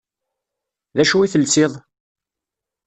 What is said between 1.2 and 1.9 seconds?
i telsiḍ?